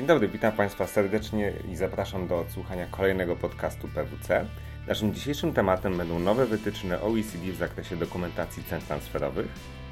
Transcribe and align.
Dzień 0.00 0.06
dobry, 0.06 0.28
witam 0.28 0.52
Państwa 0.52 0.86
serdecznie 0.86 1.52
i 1.72 1.76
zapraszam 1.76 2.28
do 2.28 2.38
odsłuchania 2.38 2.86
kolejnego 2.86 3.36
podcastu 3.36 3.88
PWC. 3.88 4.46
Naszym 4.86 5.14
dzisiejszym 5.14 5.52
tematem 5.52 5.96
będą 5.96 6.18
nowe 6.18 6.46
wytyczne 6.46 7.00
OECD 7.00 7.52
w 7.52 7.56
zakresie 7.56 7.96
dokumentacji 7.96 8.64
cen 8.64 8.80
transferowych. 8.80 9.46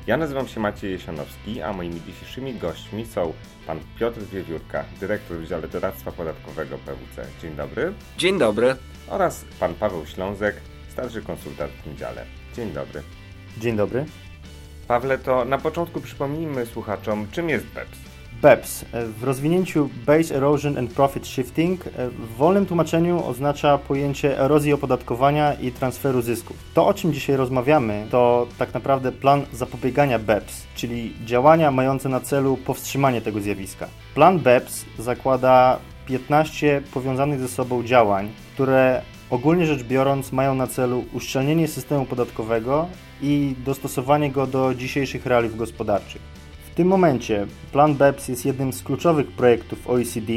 Ja 0.06 0.16
nazywam 0.16 0.48
się 0.48 0.60
Maciej 0.60 0.92
Jesionowski, 0.92 1.62
a 1.62 1.72
moimi 1.72 2.00
dzisiejszymi 2.06 2.54
gośćmi 2.54 3.06
są 3.06 3.32
pan 3.66 3.80
Piotr 3.98 4.20
Wiewiórka, 4.20 4.84
dyrektor 5.00 5.36
w 5.36 5.40
Wydziale 5.40 5.68
Doradztwa 5.68 6.12
Podatkowego 6.12 6.78
PWC. 6.78 7.26
Dzień 7.42 7.54
dobry. 7.54 7.92
Dzień 8.18 8.38
dobry. 8.38 8.76
Oraz 9.08 9.44
pan 9.60 9.74
Paweł 9.74 10.06
Ślązek, 10.06 10.56
starszy 10.92 11.22
konsultant 11.22 11.72
w 11.72 11.82
tym 11.82 11.96
dziale. 11.96 12.24
Dzień 12.56 12.72
dobry. 12.72 13.02
Dzień 13.58 13.76
dobry. 13.76 14.04
Pawle, 14.86 15.18
to 15.18 15.44
na 15.44 15.58
początku 15.58 16.00
przypomnijmy 16.00 16.66
słuchaczom, 16.66 17.26
czym 17.30 17.48
jest 17.48 17.66
BEPS. 17.66 18.07
BEPS 18.42 18.84
w 18.92 19.24
rozwinięciu 19.24 19.90
Base 20.06 20.34
Erosion 20.34 20.78
and 20.78 20.92
Profit 20.92 21.26
Shifting 21.26 21.84
w 22.08 22.36
wolnym 22.36 22.66
tłumaczeniu 22.66 23.24
oznacza 23.26 23.78
pojęcie 23.78 24.40
erozji 24.40 24.72
opodatkowania 24.72 25.54
i 25.54 25.72
transferu 25.72 26.22
zysków. 26.22 26.56
To, 26.74 26.86
o 26.86 26.94
czym 26.94 27.12
dzisiaj 27.12 27.36
rozmawiamy, 27.36 28.06
to 28.10 28.46
tak 28.58 28.74
naprawdę 28.74 29.12
plan 29.12 29.42
zapobiegania 29.52 30.18
BEPS, 30.18 30.66
czyli 30.74 31.12
działania 31.24 31.70
mające 31.70 32.08
na 32.08 32.20
celu 32.20 32.56
powstrzymanie 32.56 33.20
tego 33.20 33.40
zjawiska. 33.40 33.88
Plan 34.14 34.38
BEPS 34.38 34.84
zakłada 34.98 35.78
15 36.06 36.82
powiązanych 36.94 37.40
ze 37.40 37.48
sobą 37.48 37.82
działań, 37.82 38.28
które 38.54 39.02
ogólnie 39.30 39.66
rzecz 39.66 39.82
biorąc 39.82 40.32
mają 40.32 40.54
na 40.54 40.66
celu 40.66 41.04
uszczelnienie 41.12 41.68
systemu 41.68 42.04
podatkowego 42.04 42.86
i 43.22 43.54
dostosowanie 43.64 44.30
go 44.30 44.46
do 44.46 44.74
dzisiejszych 44.74 45.26
realiów 45.26 45.56
gospodarczych. 45.56 46.37
W 46.78 46.80
tym 46.80 46.88
momencie 46.88 47.46
plan 47.72 47.94
BEPS 47.94 48.28
jest 48.28 48.44
jednym 48.44 48.72
z 48.72 48.82
kluczowych 48.82 49.26
projektów 49.26 49.90
OECD 49.90 50.32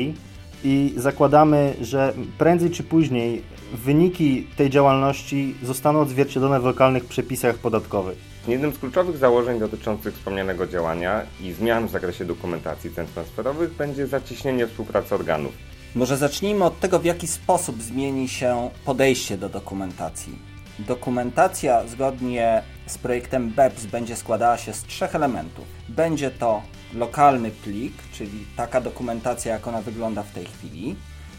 i 0.64 0.94
zakładamy, 0.98 1.74
że 1.82 2.14
prędzej 2.38 2.72
czy 2.72 2.84
później 2.84 3.42
wyniki 3.74 4.48
tej 4.58 4.70
działalności 4.70 5.56
zostaną 5.64 6.00
odzwierciedlone 6.00 6.60
w 6.60 6.66
lokalnych 6.66 7.06
przepisach 7.06 7.58
podatkowych. 7.58 8.18
Jednym 8.48 8.74
z 8.74 8.78
kluczowych 8.78 9.18
założeń 9.18 9.60
dotyczących 9.60 10.14
wspomnianego 10.14 10.68
działania 10.68 11.22
i 11.42 11.52
zmian 11.52 11.88
w 11.88 11.92
zakresie 11.92 12.26
dokumentacji 12.26 12.92
cen 12.92 13.08
transferowych 13.08 13.74
będzie 13.74 14.08
zacieśnienie 14.08 14.68
współpracy 14.68 15.16
organów. 15.16 15.54
Może 15.96 16.18
zacznijmy 16.18 16.64
od 16.64 16.80
tego, 16.80 17.00
w 17.00 17.06
jaki 17.06 17.28
sposób 17.28 17.82
zmieni 17.82 18.30
się 18.30 18.70
podejście 18.86 19.38
do 19.38 19.50
dokumentacji. 19.50 20.51
Dokumentacja 20.80 21.88
zgodnie 21.88 22.64
z 22.88 22.98
projektem 22.98 23.50
BEPS 23.50 23.86
będzie 23.86 24.16
składała 24.16 24.58
się 24.58 24.74
z 24.74 24.84
trzech 24.84 25.16
elementów. 25.16 25.66
Będzie 25.90 26.32
to 26.32 26.62
lokalny 26.94 27.52
plik, 27.52 27.94
czyli 28.14 28.46
taka 28.56 28.82
dokumentacja, 28.82 29.54
jak 29.54 29.68
ona 29.68 29.82
wygląda 29.82 30.24
w 30.24 30.32
tej 30.32 30.46
chwili. 30.46 30.96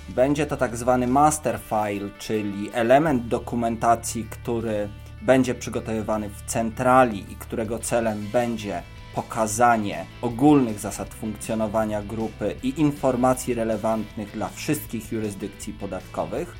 Będzie 0.08 0.46
to 0.46 0.56
tak 0.56 0.76
zwany 0.76 1.06
master 1.06 1.58
file, 1.68 2.10
czyli 2.18 2.70
element 2.72 3.28
dokumentacji, 3.28 4.26
który 4.30 4.88
będzie 5.22 5.54
przygotowywany 5.54 6.28
w 6.28 6.42
centrali 6.46 7.32
i 7.32 7.36
którego 7.36 7.78
celem 7.78 8.26
będzie 8.32 8.82
pokazanie 9.14 10.04
ogólnych 10.22 10.78
zasad 10.78 11.14
funkcjonowania 11.14 12.02
grupy 12.02 12.56
i 12.62 12.80
informacji 12.80 13.54
relevantnych 13.54 14.30
dla 14.30 14.48
wszystkich 14.48 15.12
jurysdykcji 15.12 15.72
podatkowych. 15.72 16.56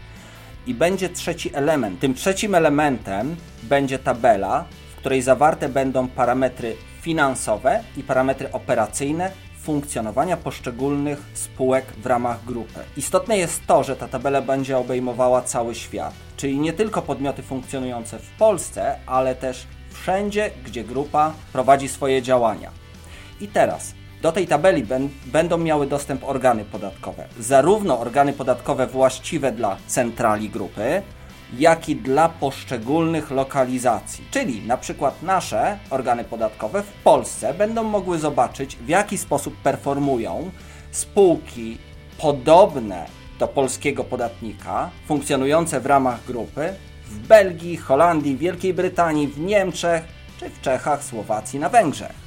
I 0.67 0.75
będzie 0.75 1.09
trzeci 1.09 1.51
element. 1.55 2.01
Tym 2.01 2.15
trzecim 2.15 2.55
elementem 2.55 3.37
będzie 3.63 3.99
tabela, 3.99 4.65
w 4.93 4.97
której 4.97 5.23
zawarte 5.23 5.69
będą 5.69 6.09
parametry 6.09 6.77
finansowe 7.01 7.85
i 7.97 8.03
parametry 8.03 8.53
operacyjne 8.53 9.31
funkcjonowania 9.63 10.37
poszczególnych 10.37 11.19
spółek 11.35 11.85
w 12.03 12.07
ramach 12.07 12.45
grupy. 12.45 12.81
Istotne 12.97 13.39
jest 13.39 13.67
to, 13.67 13.85
że 13.85 13.97
ta 13.97 14.09
tabela 14.09 14.43
będzie 14.43 14.79
obejmowała 14.79 15.43
cały 15.43 15.75
świat, 15.75 16.15
czyli 16.37 16.59
nie 16.59 16.73
tylko 16.73 17.03
podmioty 17.03 17.43
funkcjonujące 17.43 18.19
w 18.19 18.31
Polsce, 18.31 18.97
ale 19.07 19.35
też 19.35 19.67
wszędzie, 19.91 20.51
gdzie 20.65 20.85
grupa 20.85 21.33
prowadzi 21.53 21.89
swoje 21.89 22.23
działania. 22.23 22.71
I 23.41 23.49
teraz 23.49 23.95
do 24.23 24.33
tej 24.33 24.47
tabeli 24.47 24.87
będą 25.27 25.59
miały 25.59 25.87
dostęp 25.87 26.25
organy 26.25 26.65
podatkowe. 26.65 27.27
Zarówno 27.39 28.01
organy 28.01 28.33
podatkowe 28.33 28.87
właściwe 28.87 29.53
dla 29.53 29.77
centrali 29.87 30.51
grupy, 30.51 31.03
jak 31.59 31.89
i 31.89 31.97
dla 31.97 32.29
poszczególnych 32.29 33.31
lokalizacji. 33.31 34.25
Czyli 34.31 34.67
na 34.67 34.77
przykład 34.77 35.23
nasze 35.23 35.79
organy 35.91 36.25
podatkowe 36.25 36.83
w 36.83 36.93
Polsce 37.05 37.55
będą 37.55 37.83
mogły 37.83 38.19
zobaczyć, 38.19 38.77
w 38.77 38.89
jaki 38.89 39.19
sposób 39.19 39.57
performują 39.57 40.51
spółki 40.91 41.79
podobne 42.19 43.07
do 43.39 43.49
polskiego 43.49 44.05
podatnika, 44.05 44.91
funkcjonujące 45.07 45.81
w 45.81 45.87
ramach 45.87 46.25
grupy 46.27 46.75
w 47.07 47.19
Belgii, 47.27 47.77
Holandii, 47.77 48.37
Wielkiej 48.37 48.75
Brytanii, 48.75 49.29
w 49.29 49.41
Niemczech 49.41 50.05
czy 50.41 50.51
w 50.51 50.61
Czechach, 50.61 51.05
Słowacji, 51.05 51.59
na 51.59 51.69
Węgrzech. 51.69 52.22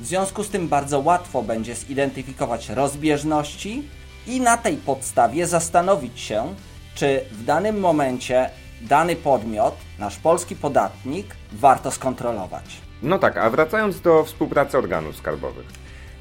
W 0.00 0.06
związku 0.06 0.44
z 0.44 0.50
tym 0.50 0.68
bardzo 0.68 1.00
łatwo 1.00 1.42
będzie 1.42 1.74
zidentyfikować 1.74 2.68
rozbieżności 2.68 3.82
i 4.26 4.40
na 4.40 4.56
tej 4.56 4.76
podstawie 4.76 5.46
zastanowić 5.46 6.20
się, 6.20 6.54
czy 6.94 7.24
w 7.32 7.44
danym 7.44 7.80
momencie 7.80 8.50
dany 8.80 9.16
podmiot, 9.16 9.76
nasz 9.98 10.16
polski 10.16 10.56
podatnik, 10.56 11.36
warto 11.52 11.90
skontrolować. 11.90 12.64
No 13.02 13.18
tak, 13.18 13.36
a 13.36 13.50
wracając 13.50 14.00
do 14.00 14.24
współpracy 14.24 14.78
organów 14.78 15.16
skarbowych. 15.16 15.66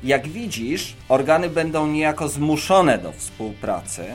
Jak 0.03 0.28
widzisz, 0.28 0.96
organy 1.09 1.50
będą 1.50 1.88
niejako 1.88 2.28
zmuszone 2.28 2.97
do 2.97 3.11
współpracy, 3.11 4.06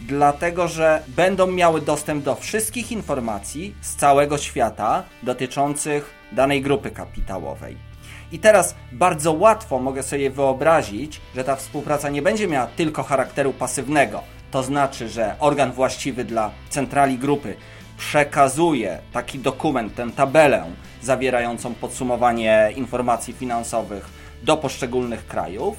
dlatego 0.00 0.68
że 0.68 1.02
będą 1.08 1.46
miały 1.46 1.80
dostęp 1.80 2.24
do 2.24 2.34
wszystkich 2.34 2.92
informacji 2.92 3.74
z 3.80 3.96
całego 3.96 4.38
świata 4.38 5.02
dotyczących 5.22 6.10
danej 6.32 6.62
grupy 6.62 6.90
kapitałowej. 6.90 7.89
I 8.32 8.38
teraz 8.38 8.74
bardzo 8.92 9.32
łatwo 9.32 9.78
mogę 9.78 10.02
sobie 10.02 10.30
wyobrazić, 10.30 11.20
że 11.34 11.44
ta 11.44 11.56
współpraca 11.56 12.08
nie 12.08 12.22
będzie 12.22 12.48
miała 12.48 12.66
tylko 12.66 13.02
charakteru 13.02 13.52
pasywnego. 13.52 14.22
To 14.50 14.62
znaczy, 14.62 15.08
że 15.08 15.34
organ 15.40 15.72
właściwy 15.72 16.24
dla 16.24 16.50
centrali 16.70 17.18
grupy 17.18 17.56
przekazuje 17.98 18.98
taki 19.12 19.38
dokument, 19.38 19.94
tę 19.94 20.10
tabelę 20.16 20.64
zawierającą 21.02 21.74
podsumowanie 21.74 22.72
informacji 22.76 23.34
finansowych 23.34 24.08
do 24.42 24.56
poszczególnych 24.56 25.26
krajów, 25.26 25.76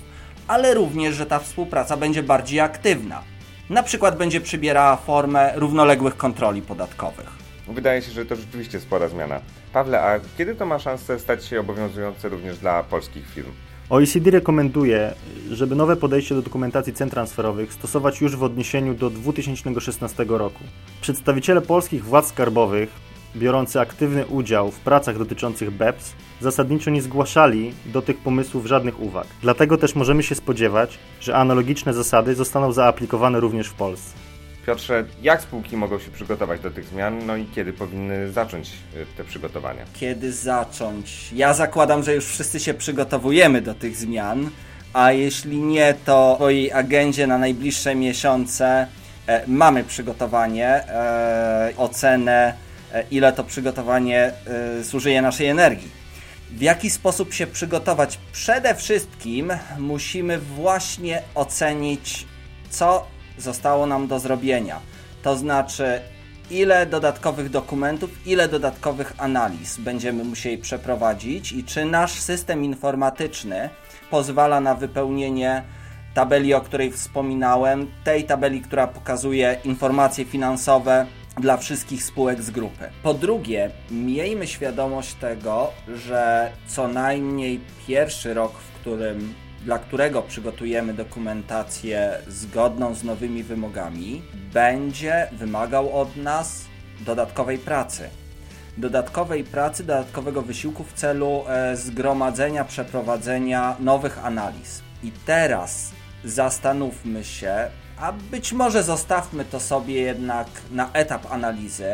ale 0.47 0.73
również, 0.73 1.15
że 1.15 1.25
ta 1.25 1.39
współpraca 1.39 1.97
będzie 1.97 2.23
bardziej 2.23 2.59
aktywna. 2.59 3.23
Na 3.69 3.83
przykład 3.83 4.17
będzie 4.17 4.41
przybierała 4.41 4.95
formę 4.95 5.51
równoległych 5.55 6.17
kontroli 6.17 6.61
podatkowych. 6.61 7.40
Wydaje 7.67 8.01
się, 8.01 8.11
że 8.11 8.25
to 8.25 8.35
rzeczywiście 8.35 8.79
spora 8.79 9.07
zmiana. 9.07 9.39
Pawle, 9.73 10.01
a 10.01 10.19
kiedy 10.37 10.55
to 10.55 10.65
ma 10.65 10.79
szansę 10.79 11.19
stać 11.19 11.45
się 11.45 11.59
obowiązujące 11.59 12.29
również 12.29 12.57
dla 12.57 12.83
polskich 12.83 13.29
firm? 13.29 13.51
OECD 13.89 14.31
rekomenduje, 14.31 15.13
żeby 15.51 15.75
nowe 15.75 15.95
podejście 15.95 16.35
do 16.35 16.41
dokumentacji 16.41 16.93
cen 16.93 17.09
transferowych 17.09 17.73
stosować 17.73 18.21
już 18.21 18.35
w 18.35 18.43
odniesieniu 18.43 18.93
do 18.93 19.09
2016 19.09 20.25
roku. 20.27 20.63
Przedstawiciele 21.01 21.61
polskich 21.61 22.05
władz 22.05 22.27
skarbowych, 22.27 22.89
biorący 23.35 23.79
aktywny 23.79 24.25
udział 24.25 24.71
w 24.71 24.79
pracach 24.79 25.17
dotyczących 25.17 25.71
BEPS, 25.71 26.13
zasadniczo 26.41 26.91
nie 26.91 27.01
zgłaszali 27.01 27.73
do 27.85 28.01
tych 28.01 28.17
pomysłów 28.17 28.65
żadnych 28.65 28.99
uwag. 28.99 29.27
Dlatego 29.41 29.77
też 29.77 29.95
możemy 29.95 30.23
się 30.23 30.35
spodziewać, 30.35 30.99
że 31.21 31.35
analogiczne 31.35 31.93
zasady 31.93 32.35
zostaną 32.35 32.71
zaaplikowane 32.71 33.39
również 33.39 33.67
w 33.67 33.73
Polsce. 33.73 34.30
Piotrze, 34.65 35.05
jak 35.21 35.41
spółki 35.41 35.77
mogą 35.77 35.99
się 35.99 36.11
przygotować 36.11 36.61
do 36.61 36.71
tych 36.71 36.85
zmian, 36.85 37.25
no 37.25 37.35
i 37.35 37.45
kiedy 37.45 37.73
powinny 37.73 38.31
zacząć 38.31 38.69
y, 38.95 39.05
te 39.17 39.23
przygotowania? 39.23 39.85
Kiedy 39.93 40.31
zacząć? 40.31 41.31
Ja 41.33 41.53
zakładam, 41.53 42.03
że 42.03 42.15
już 42.15 42.25
wszyscy 42.25 42.59
się 42.59 42.73
przygotowujemy 42.73 43.61
do 43.61 43.73
tych 43.73 43.95
zmian, 43.97 44.49
a 44.93 45.11
jeśli 45.11 45.57
nie, 45.57 45.93
to 46.05 46.33
w 46.33 46.35
swojej 46.35 46.71
agendzie 46.71 47.27
na 47.27 47.37
najbliższe 47.37 47.95
miesiące 47.95 48.87
e, 49.27 49.47
mamy 49.47 49.83
przygotowanie, 49.83 50.67
e, 50.67 51.73
ocenę, 51.77 52.53
e, 52.93 53.03
ile 53.11 53.33
to 53.33 53.43
przygotowanie 53.43 54.31
e, 54.79 54.83
zużyje 54.83 55.21
naszej 55.21 55.47
energii. 55.47 56.01
W 56.51 56.61
jaki 56.61 56.89
sposób 56.89 57.33
się 57.33 57.47
przygotować? 57.47 58.19
Przede 58.31 58.75
wszystkim 58.75 59.53
musimy 59.79 60.39
właśnie 60.39 61.21
ocenić, 61.35 62.27
co 62.69 63.07
zostało 63.41 63.85
nam 63.85 64.07
do 64.07 64.19
zrobienia. 64.19 64.79
To 65.23 65.35
znaczy, 65.35 66.01
ile 66.51 66.85
dodatkowych 66.85 67.49
dokumentów, 67.49 68.27
ile 68.27 68.47
dodatkowych 68.47 69.13
analiz 69.17 69.77
będziemy 69.77 70.23
musieli 70.23 70.57
przeprowadzić 70.57 71.51
i 71.51 71.63
czy 71.63 71.85
nasz 71.85 72.11
system 72.11 72.63
informatyczny 72.63 73.69
pozwala 74.09 74.61
na 74.61 74.75
wypełnienie 74.75 75.63
tabeli, 76.13 76.53
o 76.53 76.61
której 76.61 76.91
wspominałem, 76.91 77.91
tej 78.03 78.23
tabeli, 78.23 78.61
która 78.61 78.87
pokazuje 78.87 79.57
informacje 79.63 80.25
finansowe 80.25 81.05
dla 81.37 81.57
wszystkich 81.57 82.03
spółek 82.03 82.41
z 82.41 82.51
grupy. 82.51 82.89
Po 83.03 83.13
drugie, 83.13 83.71
miejmy 83.91 84.47
świadomość 84.47 85.13
tego, 85.13 85.71
że 85.95 86.51
co 86.67 86.87
najmniej 86.87 87.59
pierwszy 87.87 88.33
rok, 88.33 88.53
w 88.53 88.79
którym 88.79 89.33
dla 89.65 89.79
którego 89.79 90.21
przygotujemy 90.21 90.93
dokumentację 90.93 92.17
zgodną 92.27 92.95
z 92.95 93.03
nowymi 93.03 93.43
wymogami, 93.43 94.21
będzie 94.53 95.27
wymagał 95.31 96.01
od 96.01 96.15
nas 96.15 96.65
dodatkowej 96.99 97.57
pracy. 97.57 98.09
Dodatkowej 98.77 99.43
pracy, 99.43 99.83
dodatkowego 99.83 100.41
wysiłku 100.41 100.83
w 100.83 100.93
celu 100.93 101.43
e, 101.47 101.75
zgromadzenia, 101.75 102.65
przeprowadzenia 102.65 103.75
nowych 103.79 104.25
analiz. 104.25 104.81
I 105.03 105.11
teraz 105.25 105.91
zastanówmy 106.23 107.23
się, 107.23 107.55
a 107.97 108.11
być 108.11 108.53
może 108.53 108.83
zostawmy 108.83 109.45
to 109.45 109.59
sobie 109.59 110.01
jednak 110.01 110.47
na 110.71 110.89
etap 110.93 111.31
analizy. 111.31 111.91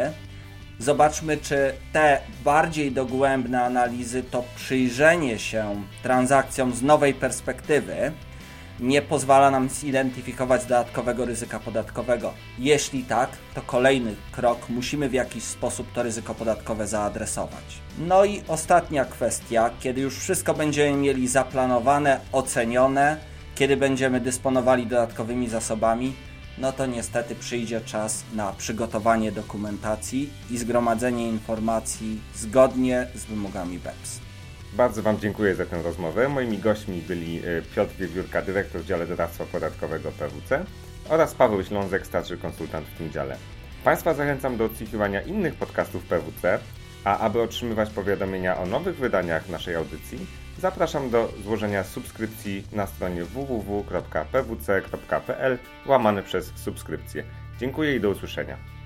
Zobaczmy, 0.80 1.38
czy 1.38 1.74
te 1.94 2.22
bardziej 2.44 2.92
dogłębne 2.92 3.64
analizy, 3.64 4.24
to 4.24 4.44
przyjrzenie 4.56 5.40
się 5.40 5.84
transakcjom 6.04 6.74
z 6.74 6.82
nowej 6.82 7.14
perspektywy, 7.14 8.12
nie 8.80 9.02
pozwala 9.02 9.52
nam 9.52 9.70
zidentyfikować 9.70 10.62
dodatkowego 10.62 11.26
ryzyka 11.26 11.60
podatkowego. 11.60 12.34
Jeśli 12.60 13.04
tak, 13.04 13.30
to 13.56 13.62
kolejny 13.62 14.16
krok 14.32 14.70
musimy 14.70 15.10
w 15.10 15.14
jakiś 15.14 15.44
sposób 15.44 15.92
to 15.94 16.04
ryzyko 16.04 16.36
podatkowe 16.36 16.88
zaadresować. 16.88 17.82
No 18.00 18.26
i 18.26 18.42
ostatnia 18.48 19.06
kwestia, 19.06 19.70
kiedy 19.80 20.02
już 20.02 20.20
wszystko 20.20 20.54
będziemy 20.54 20.98
mieli 20.98 21.28
zaplanowane, 21.28 22.20
ocenione, 22.32 23.18
kiedy 23.56 23.78
będziemy 23.78 24.20
dysponowali 24.20 24.88
dodatkowymi 24.88 25.50
zasobami, 25.50 26.14
no 26.58 26.72
to 26.72 26.86
niestety 26.86 27.36
przyjdzie 27.36 27.82
czas 27.82 28.24
na 28.34 28.52
przygotowanie 28.52 29.32
dokumentacji 29.32 30.30
i 30.50 30.58
zgromadzenie 30.58 31.30
informacji 31.30 32.22
zgodnie 32.36 33.08
z 33.16 33.26
wymogami 33.26 33.80
BEPS. 33.80 34.20
Bardzo 34.74 35.02
Wam 35.02 35.20
dziękuję 35.20 35.56
za 35.56 35.66
tę 35.66 35.82
rozmowę. 35.82 36.30
Moimi 36.30 36.58
gośćmi 36.58 37.02
byli 37.02 37.40
e, 37.40 37.42
Piotr 37.76 37.96
Wiewiórka, 37.96 38.42
dyrektor 38.42 38.82
w 38.82 38.86
dziale 38.86 39.08
doradztwa 39.08 39.46
podatkowego 39.46 40.12
PWC 40.12 40.66
oraz 41.10 41.34
Paweł 41.34 41.64
Ślązek, 41.64 42.08
starszy 42.08 42.38
konsultant 42.38 42.88
w 42.88 42.98
tym 42.98 43.12
dziale. 43.12 43.38
Państwa 43.84 44.14
zachęcam 44.14 44.58
do 44.58 44.66
odsłuchiwania 44.66 45.22
innych 45.22 45.56
podcastów 45.56 46.04
PWC, 46.04 46.60
a 47.04 47.20
aby 47.20 47.42
otrzymywać 47.42 47.90
powiadomienia 47.90 48.58
o 48.58 48.66
nowych 48.66 48.96
wydaniach 48.96 49.50
naszej 49.50 49.76
audycji, 49.76 50.28
zapraszam 50.58 51.10
do 51.10 51.34
złożenia 51.44 51.84
subskrypcji 51.84 52.64
na 52.72 52.88
stronie 52.88 53.24
www.pwc.pl 53.24 53.98
łamane 55.86 56.24
przez 56.24 56.52
subskrypcję. 56.56 57.24
Dziękuję 57.60 57.96
i 57.96 58.00
do 58.00 58.10
usłyszenia. 58.10 58.77